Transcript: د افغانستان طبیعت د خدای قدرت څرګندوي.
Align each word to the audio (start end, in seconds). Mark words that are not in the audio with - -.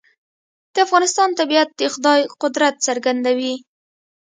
د 0.73 0.75
افغانستان 0.85 1.29
طبیعت 1.39 1.69
د 1.73 1.81
خدای 1.93 2.21
قدرت 2.41 2.75
څرګندوي. 2.87 3.53